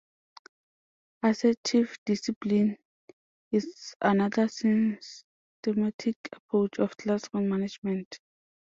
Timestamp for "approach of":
6.33-6.97